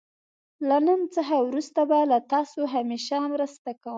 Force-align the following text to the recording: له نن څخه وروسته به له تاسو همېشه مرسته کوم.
له 0.67 0.77
نن 0.87 1.01
څخه 1.15 1.35
وروسته 1.47 1.81
به 1.89 1.99
له 2.11 2.17
تاسو 2.33 2.61
همېشه 2.73 3.17
مرسته 3.33 3.69
کوم. 3.81 3.89